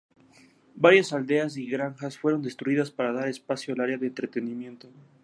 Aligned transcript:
Varias 0.73 1.13
aldeas 1.13 1.57
y 1.57 1.69
granjas 1.69 2.17
fueron 2.17 2.41
destruidas 2.41 2.89
para 2.89 3.13
dar 3.13 3.27
espacio 3.27 3.75
al 3.75 3.81
área 3.81 3.97
de 3.99 4.07
entrenamiento. 4.07 4.89